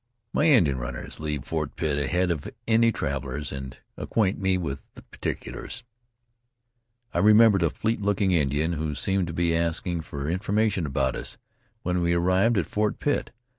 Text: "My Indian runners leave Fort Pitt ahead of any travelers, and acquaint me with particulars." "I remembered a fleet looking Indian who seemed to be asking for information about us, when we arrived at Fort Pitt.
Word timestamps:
"My 0.33 0.45
Indian 0.45 0.79
runners 0.79 1.19
leave 1.19 1.43
Fort 1.45 1.75
Pitt 1.75 1.95
ahead 1.99 2.31
of 2.31 2.49
any 2.67 2.91
travelers, 2.91 3.51
and 3.51 3.77
acquaint 3.95 4.39
me 4.39 4.57
with 4.57 4.81
particulars." 5.11 5.83
"I 7.13 7.19
remembered 7.19 7.61
a 7.61 7.69
fleet 7.69 8.01
looking 8.01 8.31
Indian 8.31 8.73
who 8.73 8.95
seemed 8.95 9.27
to 9.27 9.33
be 9.33 9.55
asking 9.55 10.01
for 10.01 10.27
information 10.27 10.87
about 10.87 11.15
us, 11.15 11.37
when 11.83 12.01
we 12.01 12.13
arrived 12.13 12.57
at 12.57 12.65
Fort 12.65 12.97
Pitt. 12.97 13.29